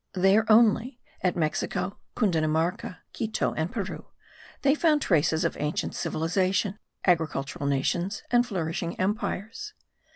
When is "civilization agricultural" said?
5.93-7.67